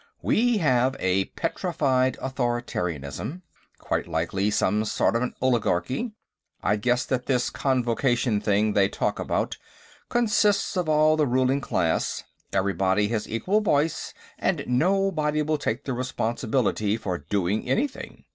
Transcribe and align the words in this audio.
"We 0.23 0.57
have 0.57 0.95
a 0.99 1.25
petrified 1.25 2.17
authoritarianism. 2.17 3.43
Quite 3.77 4.07
likely 4.07 4.49
some 4.49 4.83
sort 4.83 5.15
of 5.15 5.21
an 5.21 5.35
oligarchy; 5.43 6.13
I'd 6.63 6.81
guess 6.81 7.05
that 7.05 7.27
this 7.27 7.51
Convocation 7.51 8.41
thing 8.41 8.73
they 8.73 8.89
talk 8.89 9.19
about 9.19 9.57
consists 10.09 10.75
of 10.75 10.89
all 10.89 11.17
the 11.17 11.27
ruling 11.27 11.61
class, 11.61 12.23
everybody 12.51 13.09
has 13.09 13.29
equal 13.29 13.61
voice, 13.61 14.11
and 14.39 14.63
nobody 14.65 15.43
will 15.43 15.59
take 15.59 15.83
the 15.85 15.93
responsibility 15.93 16.97
for 16.97 17.19
doing 17.19 17.69
anything. 17.69 18.25